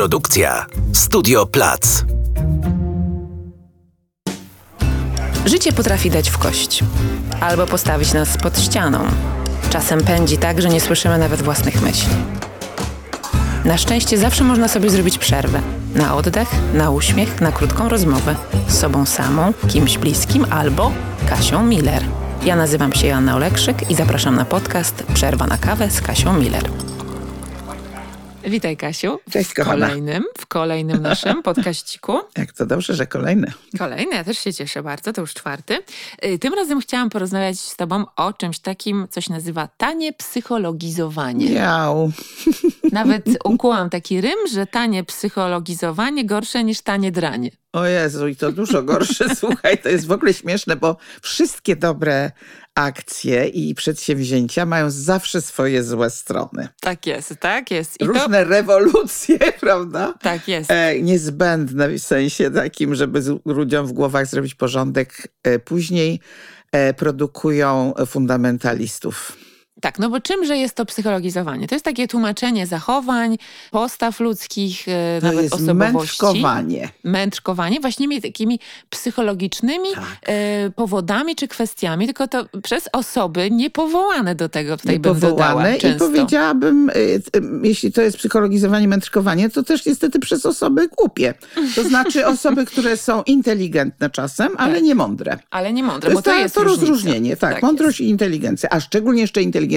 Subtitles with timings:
[0.00, 2.04] Produkcja Studio Plac.
[5.46, 6.84] Życie potrafi dać w kość
[7.40, 8.98] albo postawić nas pod ścianą.
[9.70, 12.08] Czasem pędzi tak, że nie słyszymy nawet własnych myśli.
[13.64, 15.60] Na szczęście zawsze można sobie zrobić przerwę.
[15.94, 18.36] Na oddech, na uśmiech, na krótką rozmowę
[18.68, 20.92] z sobą samą, kimś bliskim albo
[21.28, 22.02] Kasią Miller.
[22.44, 26.70] Ja nazywam się Joanna Olekszyk i zapraszam na podcast Przerwa na kawę z Kasią Miller.
[28.44, 29.18] Witaj Kasiu.
[29.30, 29.86] Cześć, w kochana.
[29.86, 32.18] kolejnym, w kolejnym naszym podkaściku.
[32.38, 33.52] Jak to dobrze, że kolejny.
[33.78, 35.78] Kolejny, ja też się cieszę bardzo, to już czwarty.
[36.24, 41.50] Y, Tym razem chciałam porozmawiać z Tobą o czymś takim, co się nazywa tanie psychologizowanie.
[41.50, 42.12] Miał.
[42.92, 47.50] Nawet ukułam taki rym, że tanie psychologizowanie gorsze niż tanie dranie.
[47.72, 49.34] O Jezu, i to dużo gorsze.
[49.40, 52.30] Słuchaj, to jest w ogóle śmieszne, bo wszystkie dobre
[52.74, 56.68] akcje i przedsięwzięcia mają zawsze swoje złe strony.
[56.80, 58.00] Tak jest, tak jest.
[58.00, 60.14] I to, Różne rewolucje, prawda?
[60.22, 60.70] tak jest.
[60.70, 65.28] E, niezbędne w sensie takim, żeby ludziom w głowach zrobić porządek.
[65.42, 66.20] E, później
[66.72, 69.36] e, produkują fundamentalistów.
[69.80, 71.68] Tak, no bo czymże jest to psychologizowanie?
[71.68, 73.38] To jest takie tłumaczenie zachowań,
[73.70, 75.96] postaw ludzkich, e, To nawet jest osobowości.
[75.96, 76.88] męczkowanie.
[77.04, 80.04] męczkowanie właśnie takimi psychologicznymi Tak.
[80.26, 85.76] e, powodami czy kwestiami, tylko to przez osoby niepowołane do tego tutaj bym dodała powołane
[85.76, 87.22] i powiedziałabym, y, y,
[87.62, 91.34] jeśli to jest psychologizowanie, mędrkowanie, to też niestety przez osoby głupie.
[91.74, 95.38] To znaczy osoby, które są inteligentne czasem, ale nie mądre.
[95.50, 96.80] Ale nie mądre, To bo jest, to ta, jest to różnica.
[96.86, 99.69] rozróżnienie, tak, mądrość i inteligencja, a szczególnie jeszcze inteligencja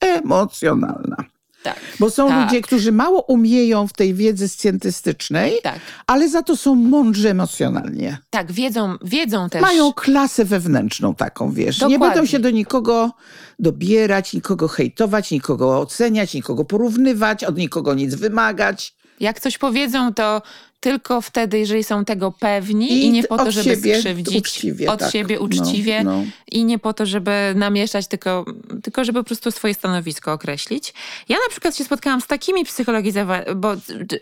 [0.00, 1.16] emocjonalna.
[1.62, 1.76] Tak.
[1.98, 2.44] Bo są Tak.
[2.44, 5.78] ludzie, którzy mało umieją w tej wiedzy scjentystycznej, Tak.
[6.06, 8.18] ale za to są mądrzy emocjonalnie.
[8.30, 9.62] Tak, wiedzą, wiedzą też.
[9.62, 11.80] Mają klasę wewnętrzną taką, wiesz.
[11.80, 11.98] Nie Dokładnie.
[12.14, 13.10] będą się do nikogo
[13.58, 18.94] dobierać, nikogo hejtować, nikogo oceniać, nikogo porównywać, od nikogo nic wymagać.
[19.20, 20.42] Jak coś powiedzą, to
[20.80, 24.36] tylko wtedy, jeżeli są tego pewni i, I nie po to, żeby skrzywdzić.
[24.36, 25.12] uczciwie, od tak.
[25.12, 26.22] siebie No, uczciwie no.
[26.52, 28.44] i nie po to, żeby namieszać, tylko,
[28.82, 30.94] tylko żeby po prostu swoje stanowisko określić.
[31.28, 33.72] Ja na przykład się spotkałam z takimi psychologizowanymi, bo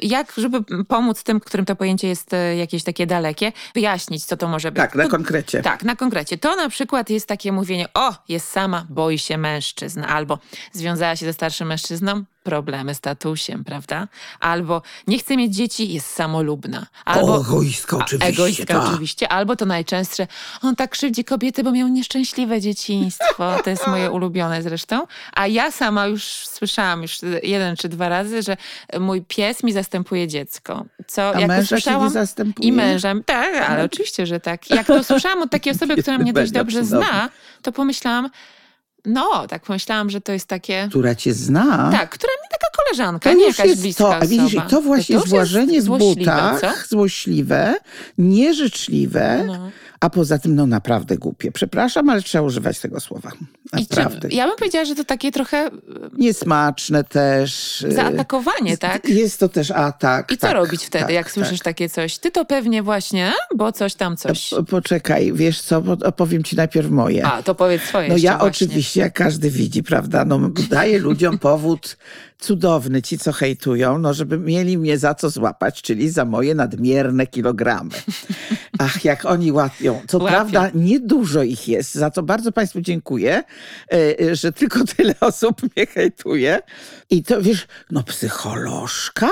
[0.03, 0.59] jak, żeby
[0.89, 4.77] pomóc tym, którym to pojęcie jest e, jakieś takie dalekie, wyjaśnić, co to może być.
[4.77, 5.63] Tak, na To- konkrecie.
[5.63, 6.39] tak, na konkrecie.
[6.39, 10.39] To na przykład jest takie mówienie, o, jest sama, boi się mężczyzn, albo
[10.73, 14.09] związała się ze starszym mężczyzną, problemy z tatusiem, prawda?
[14.41, 16.07] Albo nie chce mieć dzieci, jest
[16.49, 16.87] samolubna.
[17.05, 18.29] Albo egoistka oczywiście.
[18.29, 18.89] Egoistka tak.
[18.89, 19.29] oczywiście.
[19.29, 20.27] Albo to najczęstsze,
[20.63, 23.59] on tak krzywdzi kobiety, bo miał nieszczęśliwe dzieciństwo.
[23.65, 25.07] To jest moje ulubione zresztą.
[25.33, 28.57] A ja sama już słyszałam już jeden czy dwa razy, że
[29.01, 30.85] mój pies mi zastępuje dziecko.
[31.07, 32.69] Co A jak męża zastępuje?
[32.69, 34.71] I męża, tak, ale oczywiście, że tak.
[34.71, 37.29] Jak to usłyszałam od takiej osoby, która mnie dość dobrze zna,
[37.63, 38.31] to pomyślałam,
[39.05, 40.87] no, tak pomyślałam, że to jest takie...
[40.91, 41.91] Która cię zna.
[41.93, 42.48] Tak, która taka
[42.85, 44.67] koleżanka, To nie jakaś jest bliska to, a widzisz, osoba.
[44.67, 46.71] i to właśnie już jest włażenie w złośliwe, butach, co?
[46.89, 47.75] złośliwe,
[48.19, 49.71] nieżyczliwe, No.
[50.01, 51.53] a poza tym no naprawdę głupie.
[51.53, 53.31] Przepraszam, ale trzeba używać tego słowa.
[53.79, 54.29] I czy, Naprawdę.
[54.29, 55.71] ja bym powiedziała, że to takie trochę
[56.19, 57.83] Niesmaczne też.
[57.83, 59.09] y, zaatakowanie, tak?
[59.09, 60.33] Jest to też atak.
[60.33, 61.65] I co tak, robić wtedy, tak, jak słyszysz tak.
[61.65, 62.19] takie coś?
[62.19, 64.51] Ty to pewnie właśnie, bo coś tam coś.
[64.51, 67.27] Po- Poczekaj, wiesz co, opowiem ci najpierw moje.
[67.27, 68.49] A, to powiedz swoje No ja właśnie.
[68.49, 70.41] oczywiście, jak każdy widzi, prawda, no
[70.71, 71.97] daję ludziom powód
[72.39, 72.68] cudowny,
[73.05, 77.91] ci co hejtują, no żeby mieli mnie za co złapać, czyli za moje nadmierne kilogramy.
[78.79, 80.01] Ach, jak oni łapią.
[80.09, 80.29] Co Łapią.
[80.35, 83.43] prawda niedużo ich jest, za co bardzo Państwu dziękuję,
[83.93, 86.61] e, e, że tylko tyle osób mnie hejtuje.
[87.11, 89.29] I to wiesz, no psycholożka?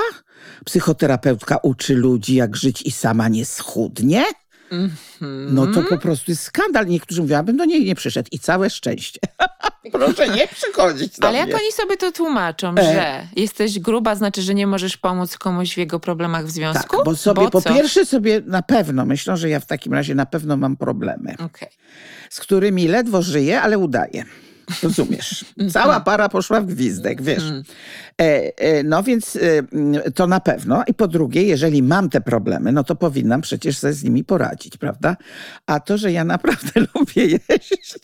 [0.65, 4.23] Psychoterapeutka uczy ludzi, jak żyć i sama nie schudnie?
[4.71, 5.55] Mhm.
[5.55, 6.85] No to po prostu jest skandal.
[6.87, 9.19] Niektórzy mówią, abym do niej nie przyszedł i całe szczęście.
[9.91, 11.55] Proszę nie przychodzić do Ale jak mnie.
[11.55, 12.83] oni sobie to tłumaczą, E.
[12.83, 16.97] że jesteś gruba, znaczy, że nie możesz pomóc komuś w jego problemach w Tak, związku?
[17.05, 17.73] bo sobie po co?
[17.73, 21.69] pierwsze sobie na pewno myślą, że ja w takim razie na pewno mam problemy, Okej.
[22.29, 24.25] z którymi ledwo żyję, ale udaję.
[24.83, 25.45] Rozumiesz?
[25.71, 27.43] Cała para poszła w gwizdek, wiesz.
[28.21, 29.39] E, e, no więc e,
[29.73, 30.83] mm, to na pewno.
[30.87, 34.77] I po drugie, jeżeli mam te problemy, no to powinnam przecież sobie z nimi poradzić,
[34.77, 35.17] prawda?
[35.65, 37.99] A to, że ja naprawdę lubię jeść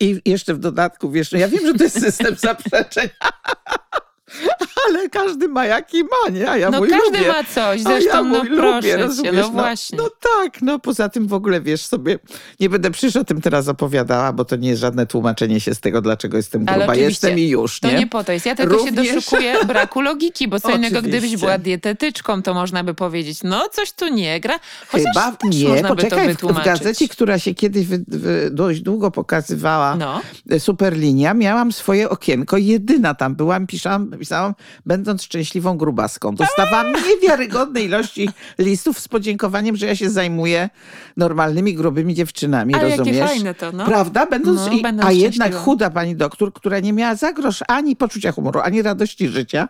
[0.00, 3.08] i jeszcze w dodatku, wiesz, no ja wiem, że to jest system zaprzeczeń.
[4.88, 6.50] Ale każdy ma jaki ma, nie?
[6.50, 7.28] A ja No mój każdy lubię.
[7.32, 9.34] ma coś, A zresztą ja no mój proszę lubię, cię, rozumiesz?
[9.36, 9.98] no właśnie.
[9.98, 12.18] No, tak, no poza tym w ogóle wiesz sobie,
[12.60, 15.80] nie będę przyszła o tym teraz opowiadała, bo to nie jest żadne tłumaczenie się z
[15.80, 16.94] tego, dlaczego jestem Ale gruba.
[16.94, 17.98] Jestem i już, To nie?
[17.98, 18.46] nie po to jest.
[18.46, 22.84] Ja tylko się Również- doszukuję braku logiki, bo co innego, gdybyś była dietetyczką, to można
[22.84, 24.58] by powiedzieć, no coś tu nie gra.
[24.88, 26.64] Chociaż Chyba nie, można by to poczekaj, w, w wytłumaczyć.
[26.64, 30.20] gazecie, która się kiedyś wy, wy, dość długo pokazywała, No.
[30.50, 34.54] e, Superlinia, miałam swoje okienko, jedyna tam byłam, pisałam, pisałam
[34.86, 36.34] będąc szczęśliwą grubaską.
[36.34, 38.28] Dostawałam niewiarygodne ilości
[38.58, 40.70] listów z podziękowaniem, że ja się zajmuję
[41.16, 43.16] normalnymi, grubymi dziewczynami, Ale rozumiesz?
[43.16, 43.84] jakie fajne to, no.
[43.84, 44.26] Prawda?
[44.26, 48.32] Będąc, No, i, a jednak chuda pani doktor, która nie miała za grosz ani poczucia
[48.32, 49.68] humoru, ani radości życia,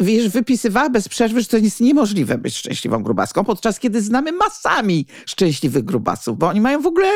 [0.00, 5.06] wiesz, wypisywała bez przerwy, że to jest niemożliwe być szczęśliwą grubaską, podczas kiedy znamy masami
[5.26, 7.08] szczęśliwych grubasów, bo oni mają w ogóle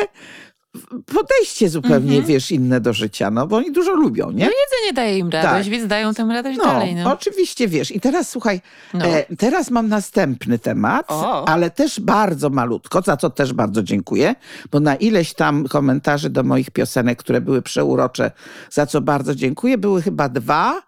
[1.05, 4.45] podejście zupełnie, wiesz, inne do życia, no bo oni dużo lubią, nie?
[4.45, 5.63] No jedzenie daje im radość, Tak.
[5.73, 6.95] więc dają tę radość No, dalej.
[6.95, 7.13] No.
[7.13, 7.91] oczywiście, wiesz.
[7.95, 8.61] I teraz słuchaj,
[8.93, 9.05] No.
[9.05, 11.47] e, teraz mam następny temat, O.
[11.49, 14.35] ale też bardzo malutko, za co też bardzo dziękuję,
[14.71, 18.31] bo na ileś tam komentarzy do moich piosenek, które były przeurocze,
[18.71, 20.81] za co bardzo dziękuję, były chyba dwa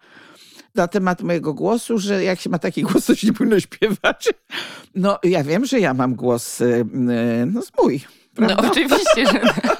[0.74, 4.28] na temat mojego głosu, że jak się ma taki głos, to się nie powinno śpiewać.
[4.94, 7.70] No, ja wiem, że ja mam głos, y, y, no, z
[8.40, 8.68] no Prawda?
[8.70, 9.40] oczywiście, że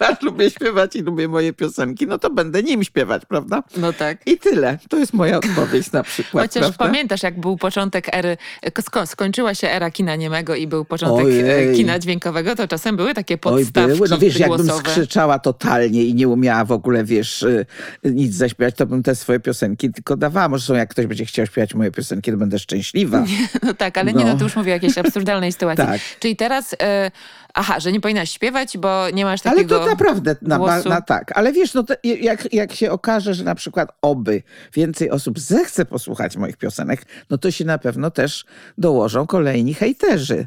[0.00, 3.62] ponieważ lubię śpiewać i lubię moje piosenki, no to będę nim śpiewać, prawda?
[3.76, 4.26] no tak.
[4.26, 4.78] I tyle.
[4.88, 6.44] To jest moja odpowiedź na przykład.
[6.44, 6.84] Chociaż prawda?
[6.84, 8.36] pamiętasz, jak był początek ery,
[8.80, 11.70] sko skończyła się era kina niemego i był początek Ojej.
[11.70, 14.08] e, kina dźwiękowego, to czasem były takie Oj, podstawki były.
[14.08, 14.90] No wiesz, jakbym głosowe.
[14.90, 17.66] skrzyczała totalnie i nie umiała w ogóle, wiesz, y,
[18.04, 20.48] nic zaśpiewać, to bym te swoje piosenki tylko dawała.
[20.48, 23.24] Może są, jak ktoś będzie chciał śpiewać moje piosenki, to będę szczęśliwa.
[23.62, 24.32] No tak, ale nie, No.
[24.32, 25.84] no to już mówię o jakiejś absurdalnej sytuacji.
[25.90, 26.00] Tak.
[26.20, 27.10] Czyli teraz, e,
[27.54, 30.88] aha, że nie powinnaś śpiewać, bo nie masz Ale takiego to naprawdę na, głosu.
[30.88, 31.38] na tak.
[31.38, 34.42] Ale wiesz, no jak, jak się okaże, że na przykład oby
[34.74, 38.44] więcej osób zechce posłuchać moich piosenek, no to się na pewno też
[38.78, 40.46] dołożą kolejni hejterzy.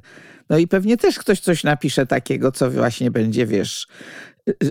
[0.50, 3.88] No i pewnie też ktoś coś napisze takiego, co właśnie będzie, wiesz,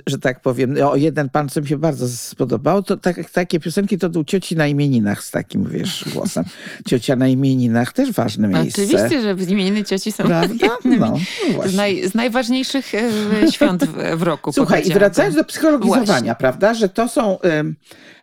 [0.06, 0.76] że tak powiem.
[0.84, 4.56] O, jeden pan, co mi się bardzo spodobał, to tak, takie piosenki to był cioci
[4.56, 6.44] na imieninach z takim, wiesz, głosem.
[6.88, 8.82] Ciocia na imieninach, też ważne miejsce.
[8.82, 10.66] Oczywiście, że imieniny cioci są Prawda?
[10.84, 14.52] No, no z, naj, z najważniejszych e, świąt w, w roku.
[14.52, 16.34] Słuchaj, i wracając do psychologizowania, Właśnie.
[16.34, 17.38] prawda, że to są...
[17.60, 17.76] ym,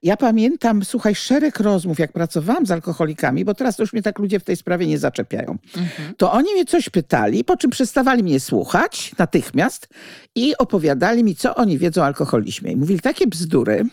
[0.04, 4.40] ja pamiętam, słuchaj, szereg rozmów, jak pracowałam z alkoholikami, bo teraz już mnie tak ludzie
[4.40, 5.58] w tej sprawie nie zaczepiają.
[5.78, 6.16] Mhm.
[6.18, 9.90] To oni mnie coś pytali, po czym przestawali mnie słuchać natychmiast
[10.36, 12.72] i opowiadali mi, co oni wiedzą o alkoholizmie.
[12.72, 13.86] I mówili takie bzdury.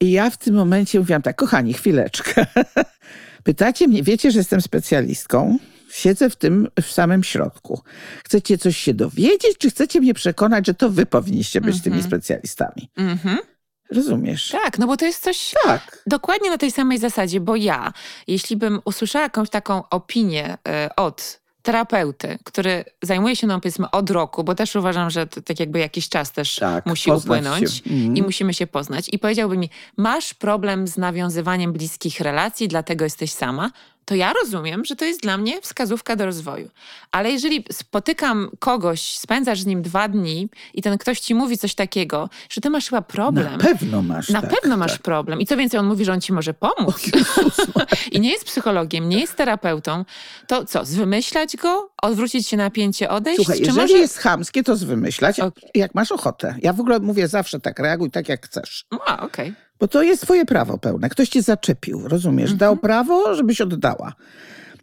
[0.00, 2.46] I ja w tym momencie mówiłam tak, kochani, chwileczkę.
[3.44, 5.58] Pytacie mnie, wiecie, że jestem specjalistką?
[5.90, 7.80] Siedzę w tym w samym środku.
[8.24, 12.90] Chcecie coś się dowiedzieć, czy chcecie mnie przekonać, że to wy powinniście być tymi specjalistami?
[12.96, 13.38] Mhm.
[13.90, 14.48] Rozumiesz?
[14.64, 16.02] Tak, no bo to jest coś Tak.
[16.06, 17.92] dokładnie na tej samej zasadzie, bo ja,
[18.26, 24.10] jeśli bym usłyszała jakąś taką opinię e, od terapeuty, który zajmuje się nam powiedzmy od
[24.10, 27.82] roku, bo też uważam, że to, tak jakby jakiś czas też Tak, musi upłynąć.
[27.86, 28.16] Mhm.
[28.16, 33.32] i musimy się poznać i powiedziałby mi, masz problem z nawiązywaniem bliskich relacji, dlatego jesteś
[33.32, 33.70] sama,
[34.08, 36.70] to ja rozumiem, że to jest dla mnie wskazówka do rozwoju.
[37.10, 41.74] Ale jeżeli spotykam kogoś, spędzasz z nim dwa dni i ten ktoś ci mówi coś
[41.74, 43.52] takiego, że ty masz chyba problem.
[43.52, 44.28] Na pewno masz.
[44.28, 45.02] Na tak, pewno masz tak.
[45.02, 45.40] problem.
[45.40, 47.10] I co więcej, on mówi, że on ci może pomóc.
[48.12, 50.04] I nie jest psychologiem, nie jest terapeutą.
[50.46, 51.90] To co, zwymyślać go?
[52.02, 53.36] Odwrócić się na pięcie, odejść?
[53.36, 53.98] Słuchaj, Czy jeżeli może...
[53.98, 55.70] jest chamskie, to zwymyślać, Okej.
[55.74, 56.54] jak masz ochotę.
[56.62, 58.86] Ja w ogóle mówię zawsze tak, reaguj tak, jak chcesz.
[59.06, 59.54] A, okej.
[59.80, 61.08] Bo to jest twoje prawo pełne.
[61.08, 62.54] Ktoś cię zaczepił, rozumiesz?
[62.54, 62.78] Dał Mhm.
[62.82, 64.12] prawo, żebyś oddała.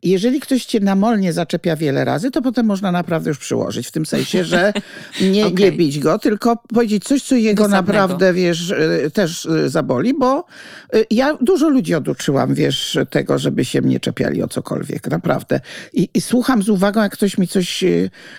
[0.04, 3.88] Jeżeli ktoś cię namolnie zaczepia wiele razy, to potem można naprawdę już przyłożyć.
[3.88, 4.74] W tym sensie, że
[5.22, 5.78] nie, nie Okej.
[5.78, 10.46] bić go, tylko powiedzieć coś, co jego naprawdę, wiesz, y, też y, zaboli, bo
[10.96, 15.60] y, ja dużo ludzi oduczyłam, wiesz, tego, żeby się mnie czepiali o cokolwiek, naprawdę.
[15.94, 17.84] I, i słucham z uwagą, jak ktoś mi coś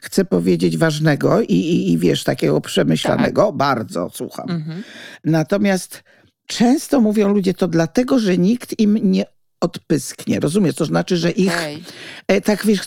[0.02, 3.46] chce powiedzieć ważnego i, i, i wiesz, takiego przemyślanego.
[3.46, 3.54] Tak.
[3.56, 4.50] Bardzo słucham.
[4.50, 4.82] Mhm.
[5.25, 6.02] Natomiast
[6.46, 9.24] często mówią ludzie to dlatego, że nikt im nie
[9.60, 10.40] odpysknie.
[10.40, 10.74] Rozumiesz?
[10.74, 11.82] To znaczy, że ich Okej.
[12.28, 12.80] e, tak wiesz,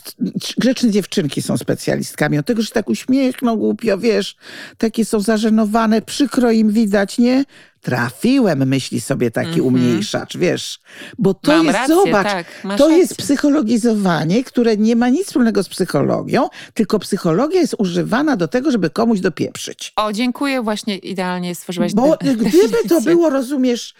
[0.58, 2.38] grzeczne dziewczynki są specjalistkami.
[2.38, 4.36] Od tego, że tak uśmiechną głupio, wiesz,
[4.78, 7.44] takie są zażenowane, przykro im widać, nie?
[7.80, 10.80] Trafiłem, myśli sobie taki umniejszacz, wiesz.
[11.18, 11.52] Bo to.
[11.52, 12.46] Mam jest, rację, zobacz, tak,
[12.78, 13.24] to jest rację.
[13.24, 18.90] psychologizowanie, które nie ma nic wspólnego z psychologią, tylko psychologia jest używana do tego, żeby
[18.90, 19.92] komuś dopieprzyć.
[19.96, 23.94] O, dziękuję, właśnie idealnie stworzyłaś Bo de- gdyby to było, rozumiesz,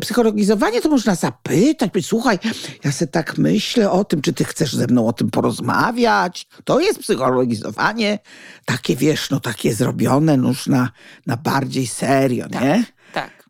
[0.00, 2.38] psychologizowanie, to można zapytać, być, słuchaj,
[2.84, 6.46] ja se tak myślę o tym, czy ty chcesz ze mną o tym porozmawiać.
[6.64, 8.18] To jest psychologizowanie,
[8.64, 10.90] takie wiesz, no takie zrobione już na,
[11.26, 12.84] na bardziej serio, nie?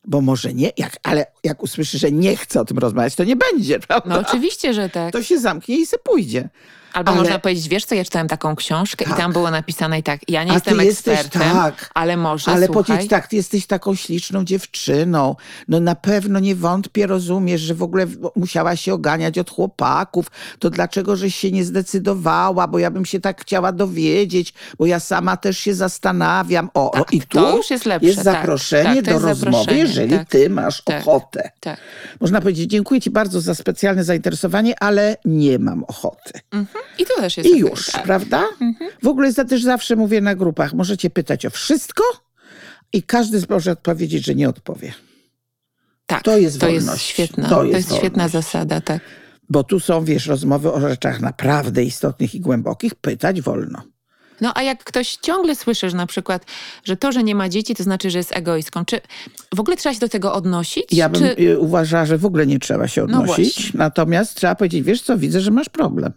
[0.06, 3.36] Bo może nie, jak, ale jak usłyszy, że nie chce o tym rozmawiać, to nie
[3.36, 4.14] będzie, prawda?
[4.14, 5.12] No oczywiście, że tak.
[5.12, 6.48] To się zamknie i se pójdzie.
[6.94, 9.16] Albo Ale- można powiedzieć, wiesz co, ja czytałem taką książkę i Tak.
[9.16, 11.90] tam było napisane i tak, ja nie A jestem ty jesteś- ekspertem, tak.
[11.94, 13.08] ale może, Ale słuchaj.
[13.08, 15.36] tak, ty jesteś taką śliczną dziewczyną.
[15.68, 20.26] No na pewno nie wątpię, rozumiesz, że w ogóle musiałaś się oganiać od chłopaków.
[20.58, 22.68] To dlaczego, żeś się nie zdecydowała?
[22.68, 26.70] Bo ja bym się tak chciała dowiedzieć, bo ja sama też się zastanawiam.
[26.74, 29.52] O, Tak, o i tu to już jest lepsze, tak, zaproszenie tak, do jest rozmowy,
[29.56, 31.00] zaproszenie, jeżeli tak, ty masz tak.
[31.08, 31.50] ochotę.
[31.60, 31.80] Tak.
[32.20, 36.32] Można powiedzieć, dziękuję ci bardzo za specjalne zainteresowanie, ale nie mam ochoty.
[36.52, 36.83] Mhm.
[36.98, 38.02] I to też jest I już, tak.
[38.02, 38.44] prawda?
[39.02, 42.04] W ogóle za- też zawsze mówię na grupach, możecie pytać o wszystko
[42.92, 44.92] i każdy może odpowiedzieć, że nie odpowie.
[46.06, 47.06] Tak, To jest to jest wolność.
[47.06, 49.00] świetna, To to jest jest, świetna zasada, tak.
[49.48, 52.94] Bo tu są, wiesz, rozmowy o rzeczach naprawdę istotnych i głębokich.
[52.94, 53.82] Pytać wolno.
[54.40, 56.44] No a jak ktoś ciągle słyszy, że na przykład,
[56.84, 59.00] że to, że nie ma dzieci, to znaczy, że jest egoistką, czy
[59.54, 60.84] w ogóle trzeba się do tego odnosić?
[60.92, 61.36] Ja bym czy...
[61.42, 63.54] y, uważała, że w ogóle nie trzeba się No odnosić.
[63.54, 63.70] właśnie.
[63.78, 66.12] Natomiast trzeba powiedzieć, wiesz co, widzę, że masz problem.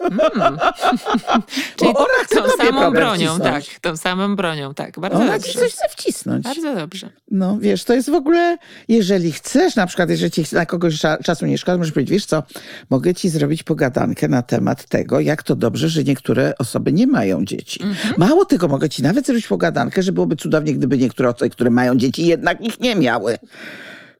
[1.76, 3.66] Czyli Bo ona chce tą samą bronią, wcisnąć.
[3.68, 5.00] tak, tą samą bronią, tak.
[5.00, 5.52] Bardzo Ona dobrze.
[5.60, 6.44] coś chce wcisnąć.
[6.44, 7.10] Bardzo dobrze.
[7.30, 11.22] No wiesz, to jest w ogóle, jeżeli chcesz, na przykład, jeżeli ci na kogoś cza-
[11.22, 12.42] czasu nie szkoda, możesz powiedzieć, wiesz co,
[12.90, 17.44] mogę ci zrobić pogadankę na temat tego, jak to dobrze, że niektóre osoby nie mają
[17.44, 17.82] dzieci.
[17.82, 18.14] Mhm.
[18.18, 21.96] Mało tego, mogę ci nawet zrobić pogadankę, że byłoby cudownie, gdyby niektóre osoby, które mają
[21.96, 23.38] dzieci, jednak ich nie miały.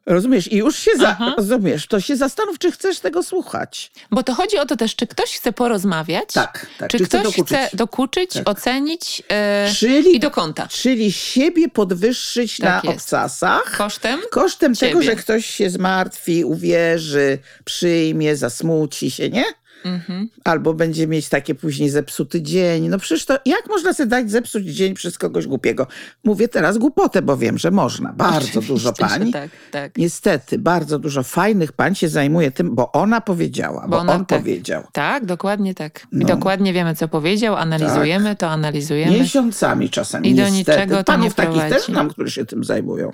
[0.07, 0.53] Rozumiesz?
[0.53, 1.35] I już się, za, Aha.
[1.37, 3.93] rozumiesz, to się zastanów, czy chcesz tego słuchać.
[4.11, 6.91] Bo to chodzi o to też, czy ktoś chce porozmawiać, Tak, tak.
[6.91, 7.47] czy, chce ktoś dokuczyć.
[7.59, 8.49] chce dokuczyć, Tak.
[8.49, 10.69] ocenić e, Czyli, i do kąta.
[10.69, 13.03] czyli siebie podwyższyć Tak na jest.
[13.05, 13.77] obcasach.
[13.79, 14.21] Kosztem?
[14.31, 15.07] Kosztem tego, Ciebie.
[15.17, 19.45] że ktoś się zmartwi, uwierzy, przyjmie, zasmuci się, nie?
[19.85, 20.29] Mhm.
[20.45, 22.89] Albo będzie mieć takie później zepsuty dzień.
[22.89, 25.87] No przecież to jak można sobie dać zepsuć dzień przez kogoś głupiego?
[26.25, 28.13] Mówię teraz głupotę, bo wiem, że można.
[28.13, 29.33] Bardzo Oczywiście, dużo pań.
[29.33, 29.99] Tak, tak.
[29.99, 34.27] Niestety, bardzo dużo fajnych pań się zajmuje tym, bo ona powiedziała, bo, Bo ona on
[34.27, 34.39] tak.
[34.39, 34.83] powiedział.
[34.93, 36.01] Tak, dokładnie tak.
[36.13, 36.27] I No.
[36.27, 39.19] dokładnie wiemy, co powiedział, analizujemy to, analizujemy.
[39.19, 40.57] Miesiącami czasami, I do niestety.
[40.81, 41.93] niczego to Panów nie takich też prowadzi.
[41.93, 43.11] znam, którzy się tym zajmują.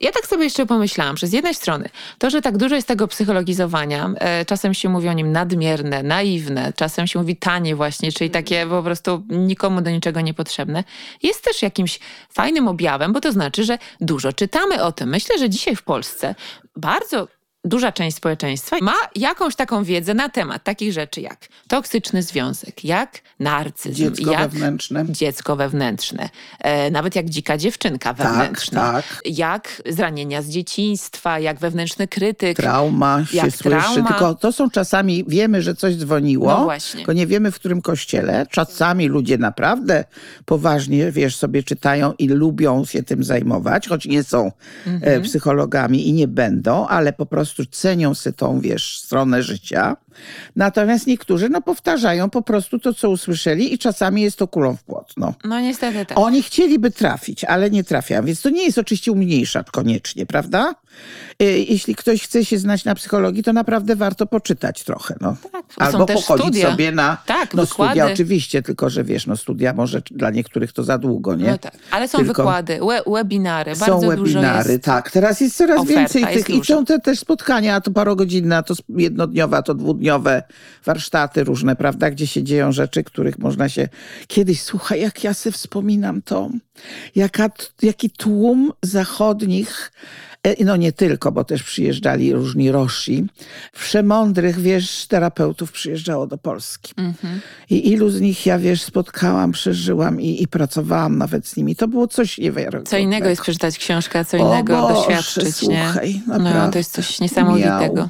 [0.00, 1.88] Ja tak sobie jeszcze pomyślałam, że z jednej strony
[2.18, 6.72] to, że tak dużo jest tego psychologizowania, e, czasem się mówi o nim nadmierne, naiwne,
[6.76, 10.84] czasem się mówi tanie właśnie, czyli takie po prostu nikomu do niczego niepotrzebne,
[11.22, 11.98] jest też jakimś
[12.32, 15.08] fajnym objawem, bo to znaczy, że dużo czytamy o tym.
[15.08, 16.34] Myślę, że dzisiaj w Polsce
[16.76, 17.28] bardzo
[17.66, 23.10] duża część społeczeństwa ma jakąś taką wiedzę na temat takich rzeczy jak toksyczny związek, jak
[23.40, 25.04] narcyzm, Dziecko jak wewnętrzne.
[25.08, 26.28] dziecko wewnętrzne,
[26.60, 29.04] e, nawet jak dzika dziewczynka Tak, wewnętrzna, tak.
[29.24, 32.56] jak zranienia z dzieciństwa, jak wewnętrzny krytyk.
[32.56, 34.08] Trauma się Jak słyszy, trauma.
[34.08, 36.96] tylko to są czasami, wiemy, że coś dzwoniło, No właśnie.
[36.98, 38.46] tylko nie wiemy w którym kościele.
[38.50, 40.04] Czasami ludzie naprawdę
[40.44, 44.52] poważnie, wiesz, sobie czytają i lubią się tym zajmować, choć nie są
[44.86, 45.20] Mhm.
[45.20, 49.96] e, psychologami i nie będą, ale po prostu cenią sobie tą, wiesz, stronę życia.
[50.56, 54.82] Natomiast niektórzy, no, powtarzają po prostu to, co usłyszeli i czasami jest to kulą w
[54.82, 55.34] płot, no.
[55.62, 56.18] Niestety tak.
[56.18, 60.74] Oni chcieliby trafić, ale nie trafiają, więc to nie jest oczywiście umniejsza koniecznie, prawda?
[61.42, 65.14] Y, Jeśli ktoś chce się znać na psychologii, to naprawdę warto poczytać trochę.
[65.20, 65.36] No.
[65.52, 66.70] Tak, bo są Albo pochodzić studia.
[66.70, 67.90] sobie na Tak, no, wykłady.
[67.92, 71.50] studia oczywiście, tylko że wiesz, no studia może dla niektórych to za długo, nie?
[71.50, 71.72] No tak.
[71.90, 74.84] Ale są Tylko- wykłady, we, webinary, Są bardzo dużo webinary, jest.
[74.84, 75.10] tak.
[75.10, 76.50] Teraz jest coraz Oferta więcej tych.
[76.50, 79.74] I są te też spotkania, a to parogodzinne, a to jednodniowe, a to
[80.06, 80.42] dwudniowe,
[80.84, 83.88] warsztaty różne, prawda, gdzie się dzieją rzeczy, których można się...
[84.26, 86.50] Kiedyś, słuchaj, jak ja sobie wspominam to,
[87.14, 87.48] jaka,
[87.82, 89.92] jaki tłum zachodnich
[90.42, 93.26] e, no nie tylko, bo też przyjeżdżali różni roshi,
[93.72, 96.94] przemądrych, wiesz, terapeutów przyjeżdżało do Polski.
[96.96, 97.40] Mhm.
[97.70, 101.76] I ilu z nich ja, wiesz, spotkałam, przeżyłam i, i pracowałam nawet z nimi.
[101.76, 102.90] To było coś niewiarygodnego.
[102.90, 105.52] Co innego jest przeczytać książkę, a co O innego Boże, doświadczyć, nie?
[105.52, 106.72] słuchaj, No, naprawdę.
[106.72, 107.94] to jest coś niesamowitego.
[107.94, 108.08] Miał.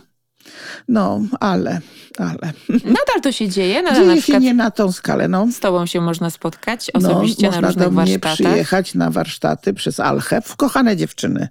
[0.88, 1.80] No, ale,
[2.18, 2.52] ale.
[2.68, 5.48] Nadal to się dzieje, nadal na Dzieje się przykład nie na tą skalę, no.
[5.52, 8.34] z tobą się można spotkać no osobiście na można różnych do mnie warsztatach.
[8.34, 11.48] przyjechać na warsztaty przez Alchę, w kochane dziewczyny.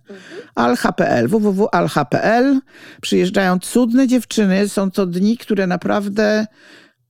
[0.55, 2.59] Alcha.pl, www.alcha.pl.
[3.01, 4.69] Przyjeżdżają cudne dziewczyny.
[4.69, 6.47] Są to dni, które naprawdę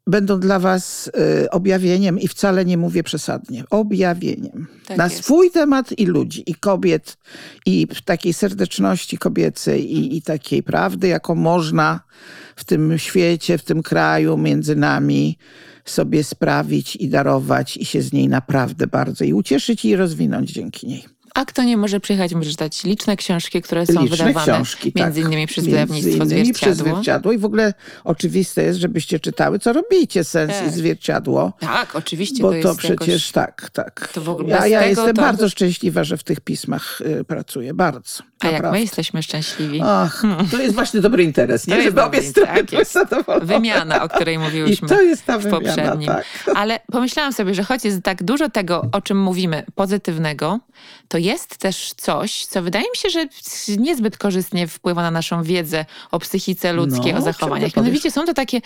[0.08, 1.12] będą dla was
[1.44, 3.64] y, objawieniem i wcale nie mówię przesadnie.
[3.70, 4.68] Objawieniem.
[4.86, 5.24] Tak na jest.
[5.24, 7.18] swój temat i ludzi, i kobiet,
[7.66, 12.00] i takiej serdeczności kobiecej, i, i takiej prawdy, jaką można
[12.56, 15.38] w tym świecie, w tym kraju, między nami
[15.86, 20.88] sobie sprawić i darować i się z niej naprawdę bardzo i ucieszyć i rozwinąć dzięki
[20.88, 21.15] niej.
[21.36, 25.22] A kto nie może przyjechać, może czytać liczne książki, które są Liczne wydawane książki, między
[25.22, 25.28] tak.
[25.32, 26.94] innymi przez wydawnictwo innymi przez Zwierciadło.
[26.94, 27.32] zwierciadło.
[27.32, 27.74] I w ogóle
[28.04, 30.68] oczywiste jest, żebyście czytały, co robicie, sens Tak.
[30.68, 31.54] i zwierciadło.
[31.60, 33.32] Tak, oczywiście Bo to to, przecież jakoś...
[33.32, 34.10] tak, tak.
[34.14, 37.24] to w ogóle ja ja tego jestem to- bardzo szczęśliwa, że w tych pismach y,
[37.24, 37.74] pracuję.
[37.74, 38.24] Bardzo.
[38.40, 38.78] A jak naprawdę.
[38.78, 39.82] my jesteśmy szczęśliwi.
[39.84, 41.72] Ach, to jest właśnie dobry interes, nie?
[41.74, 43.46] To jest Żeby obie strony były zadowolone.
[43.46, 46.08] Wymiana, o której mówiłyśmy I to jest ta w wymiana, poprzednim.
[46.08, 46.26] tak.
[46.56, 50.60] Ale pomyślałam sobie, że choć jest tak dużo tego, o czym mówimy, pozytywnego,
[51.08, 53.26] to jest też coś, co wydaje mi się, że
[53.78, 57.76] niezbyt korzystnie wpływa na naszą wiedzę o psychice ludzkiej, No, o zachowaniach.
[57.76, 58.62] Mianowicie są to takie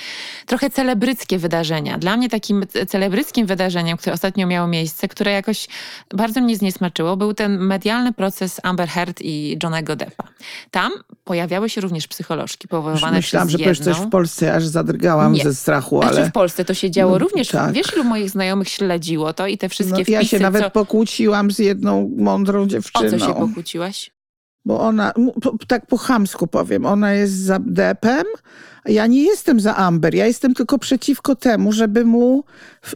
[0.45, 1.97] trochę celebryckie wydarzenia.
[1.97, 5.67] Dla mnie takim celebryckim wydarzeniem, które ostatnio miało miejsce, które jakoś
[6.13, 10.23] bardzo mnie zniesmaczyło, był ten medialny proces Amber Heard i Johnego Deppa.
[10.71, 10.91] Tam
[11.23, 15.43] pojawiały się również psycholożki powoływane Myślałam, przez że powiesz coś w Polsce, aż zadrgałam Nie.
[15.43, 17.47] ze strachu, Znaczy ale w Polsce to się działo No, również.
[17.47, 17.73] tak.
[17.73, 20.69] Wiesz, ilu moich znajomych śledziło to i te wszystkie no, wpisy, ja się nawet co...
[20.71, 23.09] pokłóciłam z jedną mądrą O dziewczyną.
[23.09, 24.11] co się pokłóciłaś?
[24.65, 25.13] Bo ona,
[25.67, 28.23] tak po chamsku powiem, ona jest za Depem,
[28.89, 30.15] ja nie jestem za Amber.
[30.15, 32.43] Ja jestem tylko przeciwko temu, żeby mu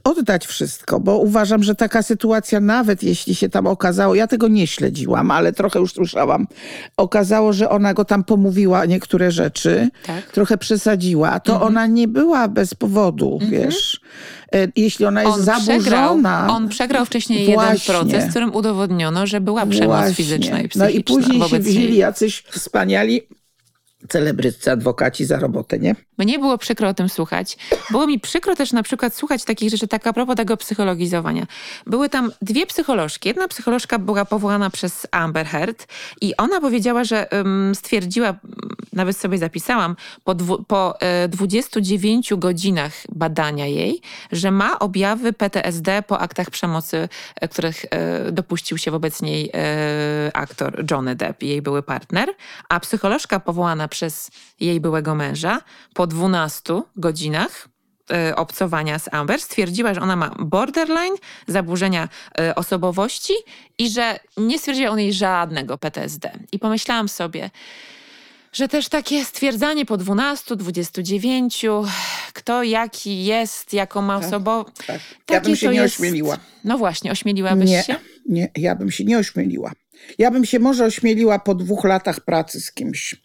[0.03, 4.67] oddać wszystko, bo uważam, że taka sytuacja, nawet jeśli się tam okazało, ja tego nie
[4.67, 6.47] śledziłam, ale trochę już słyszałam,
[6.97, 10.23] okazało, że ona go tam pomówiła niektóre rzeczy, Tak.
[10.31, 14.01] trochę przesadziła, to ona nie była bez powodu, wiesz.
[14.55, 15.77] E, Jeśli ona jest On przegrał,
[16.09, 16.47] zaburzona...
[16.49, 17.93] on przegrał wcześniej jeden Właśnie.
[17.93, 20.15] proces, w którym udowodniono, że była przemoc Właśnie.
[20.15, 23.21] fizyczna i psychiczna No i później się wzięli jacyś wspaniali
[24.09, 25.95] celebryccy, adwokaci za robotę, nie?
[26.17, 27.57] Mnie było przykro o tym słuchać.
[27.91, 31.47] Było mi przykro też na przykład słuchać takich rzeczy, tak a propos tego psychologizowania.
[31.87, 33.29] Były tam dwie psycholożki.
[33.29, 35.87] Jedna psycholożka była powołana przez Amber Heard
[36.21, 38.35] i ona powiedziała, że ym, stwierdziła,
[38.93, 46.03] nawet sobie zapisałam, po, dwu, po e, 29 godzinach badania jej, że ma objawy PTSD
[46.07, 51.61] po aktach przemocy, e, których e, dopuścił się wobec niej e, aktor Johnny Depp, jej
[51.61, 52.29] były partner,
[52.69, 55.61] a psycholożka powołana przez jej byłego męża
[55.93, 57.67] po 12 godzinach
[58.11, 61.15] e, obcowania z Amber stwierdziła, że ona ma borderline,
[61.47, 62.09] zaburzenia
[62.39, 63.33] e, osobowości
[63.77, 66.31] i że nie stwierdziła u niej żadnego PTSD.
[66.51, 67.49] I pomyślałam sobie,
[68.53, 71.65] że też takie stwierdzanie po 12, 29,
[72.33, 74.65] kto jaki jest, jaką ma osobą.
[74.87, 74.99] Tak.
[75.31, 76.37] Ja bym się nie jest- ośmieliła.
[76.63, 77.95] No właśnie, ośmieliłabyś Nie, się?
[78.29, 79.71] nie, ja bym się nie ośmieliła.
[80.17, 83.15] Ja bym się może ośmieliła po dwóch latach pracy z kimś.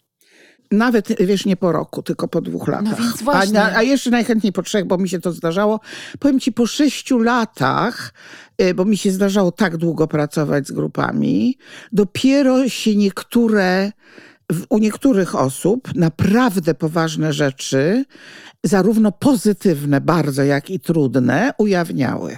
[0.71, 2.99] Nawet, wiesz, nie po roku, tylko po dwóch latach.
[2.99, 3.61] No więc właśnie.
[3.61, 5.79] A, a jeszcze najchętniej po trzech, bo mi się to zdarzało.
[6.19, 8.13] Powiem ci, po sześciu latach,
[8.61, 11.57] y, bo mi się zdarzało tak długo pracować z grupami,
[11.91, 13.91] dopiero się niektóre,
[14.69, 18.05] u niektórych osób naprawdę poważne rzeczy,
[18.63, 22.37] zarówno pozytywne bardzo, jak i trudne, ujawniały.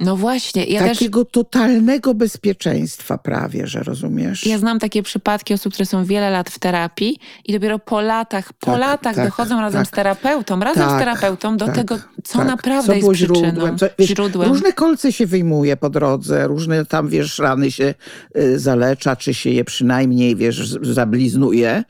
[0.00, 0.98] No właśnie, ja też...
[0.98, 4.46] Takiego totalnego bezpieczeństwa prawie, że rozumiesz?
[4.46, 8.52] Ja znam takie przypadki osób, które są wiele lat w terapii i dopiero po latach,
[8.52, 9.88] po Tak, latach tak, dochodzą razem tak.
[9.88, 12.46] z terapeutą, razem z Tak, terapeutą do tak, tego, co tak.
[12.46, 13.78] naprawdę co jest przyczyną, źródłem.
[13.78, 14.48] Co, wiesz, źródłem.
[14.48, 17.94] Różne kolce się wyjmuje po drodze, różne tam, wiesz, rany się
[18.36, 21.84] y, zalecza, czy się je przynajmniej, wiesz, zabliznuje,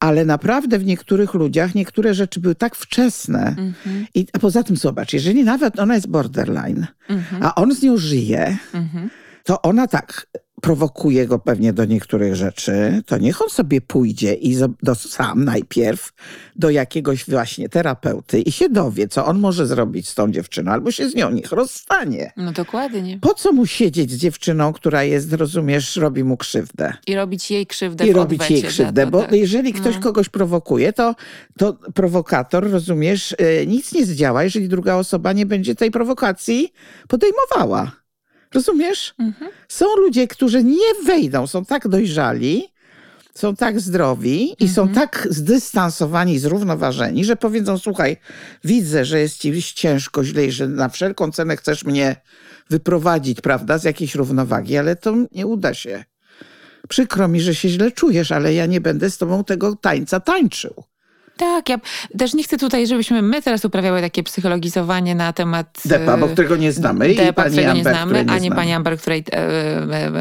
[0.00, 3.46] ale naprawdę w niektórych ludziach niektóre rzeczy były tak wczesne.
[3.48, 7.82] Mhm, I a poza tym zobacz, jeżeli nawet ona jest borderline, mhm, a on z
[7.82, 9.10] nią żyje, mhm.
[9.44, 10.26] to ona tak
[10.64, 16.12] prowokuje go pewnie do niektórych rzeczy, to niech on sobie pójdzie i do, sam najpierw
[16.56, 20.90] do jakiegoś właśnie terapeuty i się dowie, co on może zrobić z tą dziewczyną, albo
[20.90, 22.32] się z nią niech rozstanie.
[22.36, 23.18] No dokładnie.
[23.20, 26.92] Po co mu siedzieć z dziewczyną, która jest, rozumiesz, robi mu krzywdę?
[27.06, 29.32] I robić jej krzywdę I robić jej krzywdę, to, bo tak.
[29.32, 30.02] jeżeli ktoś No.
[30.02, 31.14] kogoś prowokuje, to,
[31.58, 36.72] to prowokator, rozumiesz, y, nic nie zdziała, jeżeli druga osoba nie będzie tej prowokacji
[37.08, 38.03] podejmowała.
[38.54, 39.14] Rozumiesz?
[39.18, 39.50] Mhm.
[39.68, 42.68] Są ludzie, którzy nie wejdą, są tak dojrzali,
[43.34, 44.94] są tak zdrowi i są Mhm.
[44.94, 48.16] tak zdystansowani, zrównoważeni, że powiedzą: Słuchaj,
[48.64, 52.16] widzę, że jest ci ciężko, źle i że na wszelką cenę chcesz mnie
[52.70, 56.04] wyprowadzić, prawda, z jakiejś równowagi, ale to nie uda się.
[56.88, 60.84] Przykro mi, że się źle czujesz, ale ja nie będę z tobą tego tańca tańczył.
[61.36, 61.78] Tak, ja
[62.18, 65.80] też nie chcę tutaj, żebyśmy my teraz uprawiały takie psychologizowanie na temat...
[65.84, 68.32] Depa, bo e, którego nie znamy, i Depa, pani którego nie Amber, znamy, której nie
[68.32, 68.56] ani znamy.
[68.56, 69.38] pani Amber, której, e,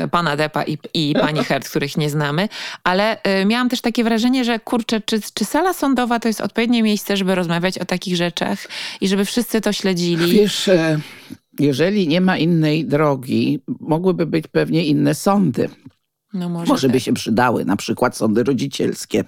[0.04, 2.50] e, pana Depa i, i pani Heard, których nie znamy,
[2.84, 6.84] ale e, miałam też takie wrażenie, że kurczę, czy, czy sala sądowa to jest odpowiednie
[6.84, 8.60] miejsce, żeby rozmawiać o takich rzeczach
[9.02, 10.32] i żeby wszyscy to śledzili?
[10.32, 11.00] Wiesz, e,
[11.60, 15.70] jeżeli nie ma innej drogi, mogłyby być pewnie inne sądy.
[16.34, 19.24] No może, Może by się przydały na przykład sądy rodzicielskie,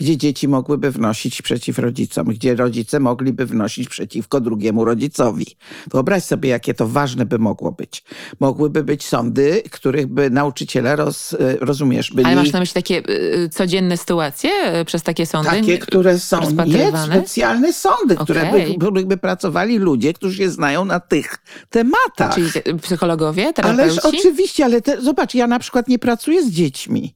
[0.00, 5.46] gdzie dzieci mogłyby wnosić przeciw rodzicom, gdzie rodzice mogliby wnosić przeciwko drugiemu rodzicowi.
[5.90, 8.04] Wyobraź sobie, jakie to ważne by mogło być.
[8.40, 13.48] Mogłyby być sądy, których by nauczyciele, roz, rozumiesz, byli Ale masz na myśli takie y,
[13.48, 15.50] codzienne sytuacje y, przez takie sądy?
[15.50, 18.78] takie, które są nie specjalne sądy, które Okej.
[18.78, 21.38] by, by, by pracowali ludzie, którzy się znają na tych
[21.70, 22.34] tematach.
[22.34, 22.50] Czyli
[22.82, 23.54] psychologowie, Ależ
[23.96, 24.18] terapeuci?
[24.18, 27.14] oczywiście, ale te, zobacz, ja na przykład nie pracuję z dziećmi.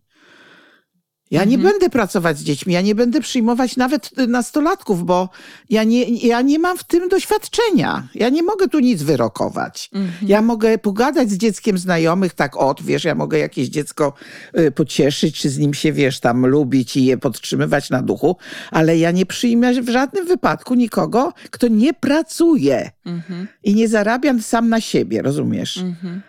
[1.31, 1.73] Ja nie Mhm.
[1.73, 5.29] będę pracować z dziećmi, ja nie będę przyjmować nawet nastolatków, bo
[5.71, 8.09] ja nie, ja nie mam w tym doświadczenia.
[8.15, 9.91] Ja nie mogę tu nic wyrokować.
[9.95, 10.29] Mhm.
[10.29, 14.13] Ja mogę pogadać z dzieckiem znajomych, tak od, wiesz, ja mogę jakieś dziecko
[14.59, 18.37] y, pocieszyć, czy z nim się, wiesz, tam lubić i je podtrzymywać na duchu,
[18.71, 24.39] ale ja nie przyjmę w żadnym wypadku nikogo, kto nie pracuje Mhm, i nie zarabia
[24.41, 25.77] sam na siebie, rozumiesz?
[25.79, 26.23] mhm.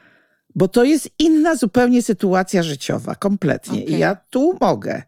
[0.57, 3.83] Bo to jest inna zupełnie sytuacja życiowa, kompletnie.
[3.83, 3.93] Okej.
[3.93, 5.03] I ja tu mogę.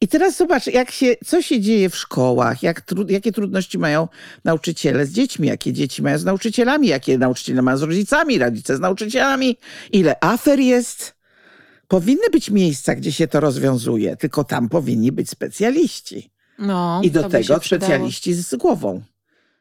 [0.00, 4.08] I teraz zobacz, jak się, co się dzieje w szkołach, jak tru, jakie trudności mają
[4.44, 8.80] nauczyciele z dziećmi, jakie dzieci mają z nauczycielami, jakie nauczyciele mają z rodzicami, rodzice z
[8.80, 9.56] nauczycielami,
[9.92, 11.16] ile afer jest.
[11.88, 16.30] Powinny być miejsca, gdzie się to rozwiązuje, tylko tam powinni być specjaliści.
[16.58, 19.02] No, I do tego specjaliści z głową.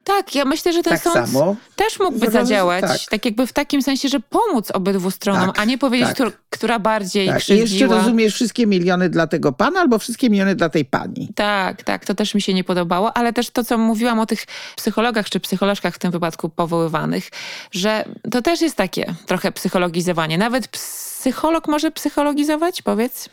[0.08, 3.00] Tak, ja myślę, że ten Tak sąd samo też mógłby zadziałać, tak.
[3.10, 3.26] tak.
[3.26, 6.16] jakby w takim sensie, że pomóc obydwu stronom, Tak, a nie powiedzieć, tak.
[6.16, 7.34] któr- która bardziej Tak.
[7.34, 7.96] I jeszcze krzywdziła.
[7.98, 11.30] rozumiesz wszystkie miliony dla tego pana albo wszystkie miliony dla tej pani.
[11.36, 14.46] Tak, tak, to też mi się nie podobało, ale też to, co mówiłam o tych
[14.76, 17.30] psychologach czy psycholożkach w tym wypadku powoływanych,
[17.72, 20.38] że to też jest takie trochę psychologizowanie.
[20.38, 23.30] Nawet psycholog może psychologizować, powiedz?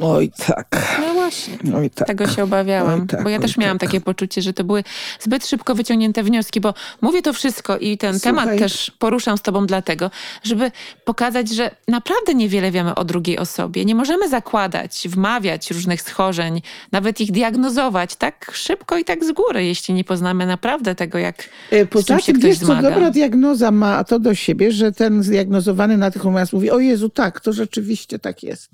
[0.00, 1.54] Oj tak, No właśnie.
[1.76, 2.08] oj tak.
[2.08, 3.88] Tego się obawiałam, Oj tak, bo ja też miałam tak.
[3.90, 4.84] takie poczucie, że to były
[5.20, 8.44] zbyt szybko wyciągnięte wnioski, bo mówię to wszystko i ten Słuchaj.
[8.46, 10.10] temat też poruszam z tobą dlatego,
[10.42, 10.70] żeby
[11.04, 13.84] pokazać, że naprawdę niewiele wiemy o drugiej osobie.
[13.84, 19.64] Nie możemy zakładać, wmawiać różnych schorzeń, nawet ich diagnozować tak szybko i tak z góry,
[19.64, 22.90] jeśli nie poznamy naprawdę tego, jak E, Poza czym się tym, ktoś wiesz co, zmaga.
[22.90, 27.52] dobra diagnoza ma to do siebie, że ten zdiagnozowany natychmiast mówi, o Jezu, tak, to
[27.52, 28.70] rzeczywiście tak jest.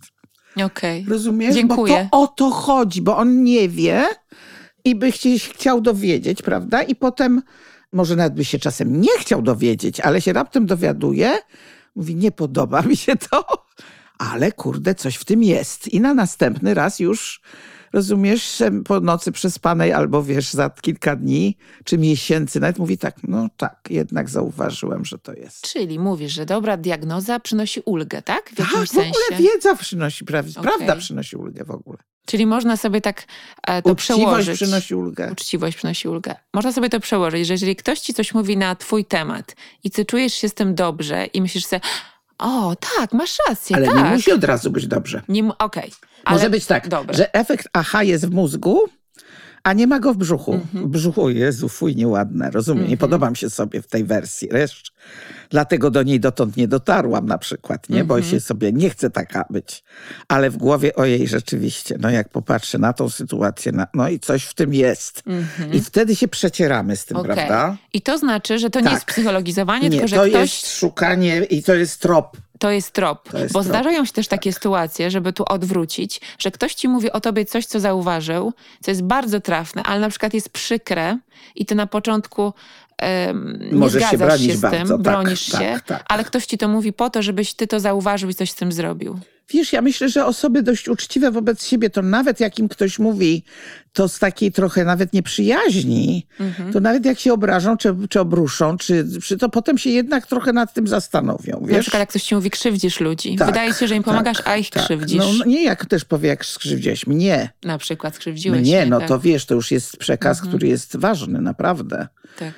[0.65, 1.07] Okej.
[1.09, 1.55] Rozumiesz?
[1.55, 2.09] Dziękuję.
[2.12, 4.05] Bo to o to chodzi, bo on nie wie
[4.85, 6.83] i by chciał dowiedzieć, prawda?
[6.83, 7.43] I potem,
[7.93, 11.38] może nawet by się czasem nie chciał dowiedzieć, ale się raptem dowiaduje,
[11.97, 13.45] mówi, nie podoba mi się to,
[14.33, 15.88] ale kurde, coś w tym jest.
[15.88, 17.41] I na następny raz już,
[17.92, 23.48] rozumiesz, po nocy przespanej albo wiesz, za kilka dni czy miesięcy nawet mówi tak, no
[23.57, 25.72] tak, jednak zauważyłem, że to jest.
[25.72, 28.50] Czyli mówisz, że dobra diagnoza przynosi ulgę, tak?
[28.50, 30.62] W Tak, jakimś w ogóle wiedza przynosi, praw- Okej.
[30.62, 31.98] prawda przynosi ulgę w ogóle.
[32.26, 33.24] Czyli można sobie tak
[33.66, 34.55] e, to Uczciwość przełożyć.
[34.57, 35.28] przynosi ulgę.
[35.33, 36.35] Uczciwość przynosi ulgę.
[36.55, 40.05] Można sobie to przełożyć, że jeżeli ktoś ci coś mówi na twój temat i ty
[40.05, 41.81] czujesz się z tym dobrze i myślisz sobie,
[42.42, 43.96] o tak, masz rację, Ale tak.
[43.96, 45.22] nie musi od razu być dobrze.
[45.28, 45.92] Nie mu- Okej.
[46.24, 47.16] ale- Może być tak, Dobra.
[47.16, 48.81] że efekt aha jest w mózgu,
[49.64, 50.53] a nie ma go w brzuchu.
[50.55, 50.85] Mhm.
[50.85, 54.48] W brzuchu, Jezu, fuj, nieładne, rozumiem, nie podoba mi się sobie w tej wersji.
[54.53, 54.83] Wiesz?
[55.51, 58.05] Dlatego do niej dotąd nie dotarłam na przykład, nie?
[58.05, 58.31] Bo Mhm.
[58.33, 59.85] się sobie, nie chcę taka być.
[60.29, 64.44] Ale w głowie, ojej, rzeczywiście, no jak popatrzę na tą sytuację, na, no i coś
[64.44, 65.22] w tym jest.
[65.72, 67.33] I wtedy się przecieramy z tym, Mhm.
[67.38, 67.46] Okej.
[67.46, 67.77] prawda?
[67.92, 68.92] I to znaczy, że to nie Tak.
[68.94, 72.37] jest psychologizowanie, Nie, tylko że to ktoś jest szukanie i to jest trop.
[72.62, 73.29] To jest trop.
[73.29, 73.68] To jest Bo trop.
[73.70, 77.66] zdarzają się też takie sytuacje, żeby tu odwrócić, że ktoś ci mówi o tobie coś,
[77.66, 81.18] co zauważył, co jest bardzo trafne, ale na przykład jest przykre
[81.55, 82.53] i ty na początku
[83.73, 86.05] nie Możesz się bronić się bardzo, tym, tak, bronisz tak, się, tak.
[86.09, 88.73] ale ktoś ci to mówi po to, żebyś ty to zauważył i coś z tym
[88.73, 89.19] zrobił.
[89.51, 93.45] Wiesz, ja myślę, że osoby dość uczciwe wobec siebie, to nawet jak im ktoś mówi
[93.93, 96.73] to z takiej trochę nawet nieprzyjaźni, Mhm.
[96.73, 100.53] to nawet jak się obrażą, czy, czy obruszą, czy, czy to potem się jednak trochę
[100.53, 101.81] nad tym zastanowią, Na wiesz?
[101.81, 103.37] przykład jak ktoś ci mówi, krzywdzisz ludzi.
[103.37, 104.83] Tak, Wydaje się, że im pomagasz, tak, a ich tak.
[104.85, 105.19] krzywdzisz.
[105.19, 107.51] No, no nie jak też powie, jak skrzywdziłeś mnie.
[107.65, 110.49] Na przykład skrzywdziłeś Mnie, mnie, no tak, to wiesz, to już jest przekaz, Mhm.
[110.51, 112.09] który jest ważny, naprawdę.
[112.38, 112.53] tak.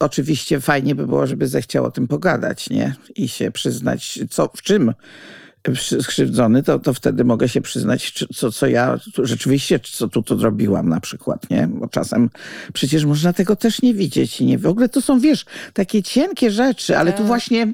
[0.00, 2.94] Oczywiście fajnie by było, żeby zechciał o tym pogadać, nie?
[3.16, 4.94] I się przyznać, co, w czym
[6.00, 10.38] skrzywdzony, to, to wtedy mogę się przyznać, czy- co, co ja tu, rzeczywiście, co tu
[10.38, 11.68] zrobiłam na przykład, nie?
[11.72, 12.30] Bo czasem
[12.72, 16.50] przecież można tego też nie widzieć i nie, w ogóle to są, wiesz, takie cienkie
[16.50, 17.26] rzeczy, ale tu Tak.
[17.26, 17.72] właśnie,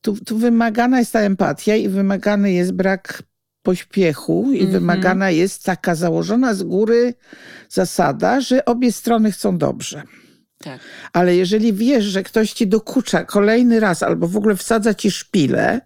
[0.00, 3.22] tu, tu wymagana jest ta empatia i wymagany jest brak
[3.62, 4.70] pośpiechu i Mhm.
[4.72, 7.14] wymagana jest taka założona z góry
[7.68, 10.02] zasada, że obie strony chcą dobrze.
[10.64, 10.80] Tak.
[11.12, 15.80] Ale jeżeli wiesz, że ktoś ci dokucza kolejny raz albo w ogóle wsadza ci szpilę,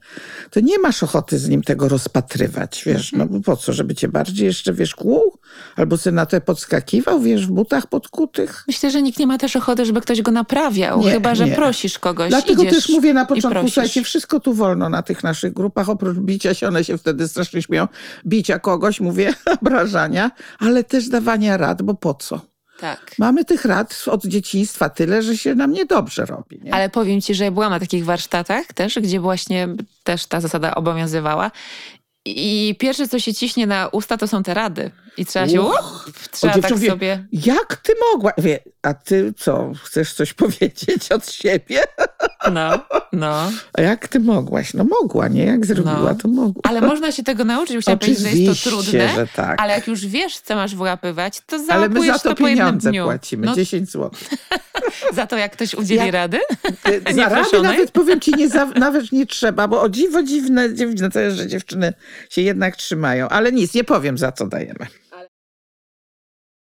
[0.51, 4.09] to nie masz ochoty z nim tego rozpatrywać, wiesz, no bo po co, żeby cię
[4.09, 5.39] bardziej jeszcze, wiesz, kłuł?
[5.77, 8.65] Albo sobie na to podskakiwał, wiesz, w butach podkutych?
[8.69, 11.55] Myślę, że nikt nie ma też ochoty, żeby ktoś go naprawiał, Nie, chyba że nie.
[11.55, 12.29] prosisz kogoś.
[12.31, 16.55] Dlatego też mówię na początku, słuchajcie, wszystko tu wolno na tych naszych grupach, oprócz bicia
[16.55, 17.89] się, one się wtedy strasznie śmieją,
[18.27, 22.52] bicia kogoś, mówię, obrażania, ale też dawania rad, bo po co?
[22.83, 23.15] Tak.
[23.19, 26.61] Mamy tych rad od dzieciństwa tyle, że się nam niedobrze robi.
[26.63, 26.75] Nie?
[26.75, 29.69] Ale powiem ci, że byłam na takich warsztatach też, gdzie właśnie
[30.05, 31.51] też ta zasada obowiązywała.
[32.25, 34.91] I pierwsze, co się ciśnie na usta, to są te rady.
[35.17, 35.63] I trzeba się.
[35.63, 36.11] Uch.
[36.31, 37.27] Trzeba tak dziewczyno, sobie.
[37.33, 38.33] Jak ty mogła?
[38.39, 41.83] Wie, a ty co, chcesz coś powiedzieć od siebie?
[42.53, 42.71] No,
[43.13, 43.51] no.
[43.73, 44.75] A jak ty mogłaś?
[44.75, 45.45] No mogła, nie?
[45.45, 46.15] Jak zrobiła, No.
[46.15, 46.63] to mogła.
[46.65, 49.15] Ale można się tego nauczyć, bo chciałam powiedzieć, że jest to Oczywiście, trudne.
[49.15, 49.61] że tak.
[49.63, 52.91] Ale jak już wiesz, co masz wyłapywać, to Ale załapujesz my za to, jednym pieniądze
[52.91, 53.05] dniu.
[53.05, 54.11] płacimy, No, 10 zł.
[55.15, 56.39] za to, jak ktoś udzieli Jak- rady?
[57.17, 61.11] Za rady nawet powiem ci, nie za, nawet nie trzeba, bo o dziwo dziwne, dziwne
[61.11, 61.93] to jest, że dziewczyny
[62.31, 63.29] się jednak trzymają.
[63.29, 64.87] Ale nic, nie powiem za co dajemy.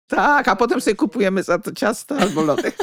[0.08, 2.72] Tak, a potem sobie kupujemy za to ciasto albo lody.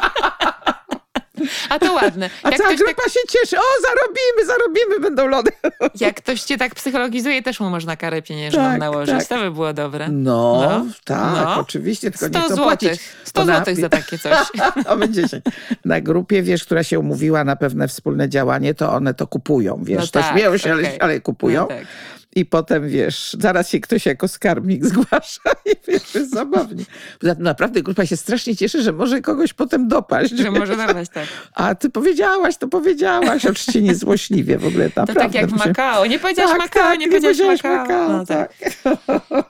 [1.70, 2.30] A to ładne.
[2.44, 3.58] A Jak cała ktoś, tak, grupa się cieszy.
[3.58, 5.52] O, zarobimy, zarobimy, będą lody.
[6.06, 9.16] jak ktoś cię tak psychologizuje, też mu można karę pieniężną Tak, nałożyć.
[9.18, 9.28] tak.
[9.28, 10.08] To by było dobre.
[10.10, 11.60] No, No, tak, no.
[11.60, 12.90] oczywiście, tylko nie 100 chcą złotych.
[12.90, 13.02] płacić.
[13.24, 14.38] 100 Bo na- złotych za takie coś.
[14.90, 15.44] Mamy 10.
[15.86, 20.00] Na grupie, wiesz, która się umówiła na pewne wspólne działanie, to one to kupują, wiesz.
[20.00, 20.98] No to tak, śmieją się, ale, okej.
[21.02, 21.62] ale kupują.
[21.62, 21.86] No tak.
[22.36, 26.84] I potem, wiesz, zaraz się ktoś jako skarbnik zgłasza i wiesz, jest zabawnie.
[27.20, 30.32] Poza tym naprawdę grupa się strasznie cieszy, że może kogoś potem dopaść.
[30.38, 31.26] Że może dawać tak.
[31.54, 33.46] A ty powiedziałaś, to powiedziałaś.
[33.46, 35.22] Oczywiście niezłośliwie w ogóle, To naprawdę.
[35.24, 36.06] tak jak w Makao.
[36.06, 37.82] Nie powiedziałaś Tak, Makao, tak, nie powiedziałaś Makao.
[37.82, 38.54] Makao, No, tak.
[38.84, 38.98] tak.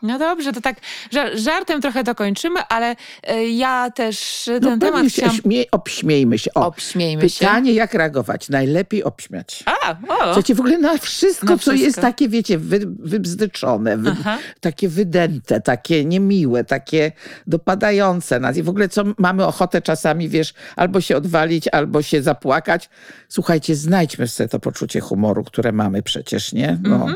[0.02, 0.78] no dobrze, to tak
[1.14, 5.36] ża- żartem trochę to kończymy, ale e, ja też No ten pewnie temat się chciałam...
[5.38, 6.54] śmie- obśmiejmy się.
[6.54, 7.40] O, Obśmiejmy się.
[7.46, 8.50] pytanie, jak reagować?
[8.50, 9.64] Najlepiej obśmiać.
[9.66, 11.86] A, o, Słuchajcie, w ogóle na wszystko, Na co wszystko.
[11.86, 14.16] jest takie, wiecie, wy, wybzdyczone, wy,
[14.60, 17.12] takie wydęte, takie niemiłe, takie
[17.48, 18.58] dopadające nas.
[18.58, 22.90] I w ogóle co mamy ochotę czasami, wiesz, albo się odwalić, albo się zapłakać.
[23.30, 26.80] Słuchajcie, znajdźmy sobie to poczucie humoru, które mamy przecież, nie?
[26.84, 26.96] No.
[26.96, 27.16] Mhm.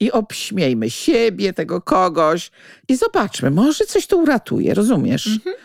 [0.00, 2.50] I obśmiejmy siebie, tego kogoś
[2.88, 5.26] i zobaczmy, może coś to uratuje, rozumiesz?
[5.26, 5.56] Mhm.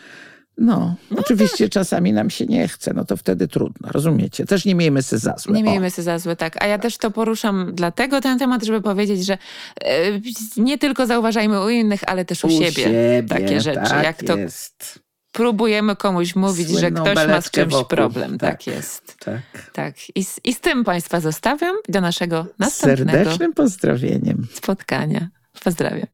[0.62, 4.46] No, oczywiście czasami nam się nie chce, no to wtedy trudno, rozumiecie?
[4.46, 5.52] Też nie miejmy się za złe.
[5.54, 5.70] Nie O.
[5.70, 6.62] miejmy się za złe, tak.
[6.62, 9.38] A ja też to poruszam dlatego ten temat, żeby powiedzieć, że
[9.84, 9.88] e,
[10.56, 13.80] nie tylko zauważajmy u innych, ale też u, siebie, takie rzeczy.
[13.90, 14.98] Tak jak to jest.
[15.32, 17.88] próbujemy komuś mówić, że Słynną ktoś ma z czymś wokół.
[17.88, 18.38] problem.
[18.38, 18.66] Tak, Tak.
[18.66, 19.16] jest.
[19.18, 19.40] Tak.
[19.72, 19.94] Tak.
[20.14, 24.46] I z, I z tym Państwa zostawiam do naszego następnego Serdecznym pozdrowieniem.
[24.54, 25.28] spotkania.
[25.64, 26.06] Pozdrawiam.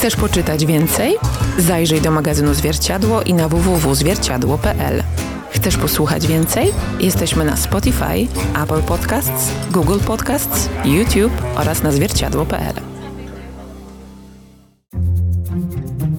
[0.00, 1.16] Chcesz poczytać więcej?
[1.58, 5.02] Zajrzyj do magazynu Zwierciadło i na www.zwierciadło.pl.
[5.50, 6.72] Chcesz posłuchać więcej?
[7.00, 8.26] Jesteśmy na Spotify,
[8.62, 12.74] Apple Podcasts, Google Podcasts, YouTube oraz na zwierciadło.pl.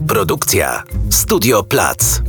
[0.08, 2.22] Produkcja Studio Plac.